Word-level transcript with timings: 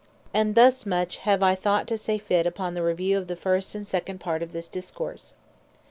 And 0.33 0.55
thus 0.55 0.87
much 0.87 1.19
I 1.27 1.29
have 1.45 1.59
thought 1.59 1.81
fit 1.87 1.87
to 1.89 1.95
say 1.99 2.21
upon 2.43 2.73
the 2.73 2.81
Review 2.81 3.19
of 3.19 3.27
the 3.27 3.35
first 3.35 3.75
and 3.75 3.85
second 3.85 4.17
part 4.19 4.41
of 4.41 4.51
this 4.51 4.67
Discourse. 4.67 5.35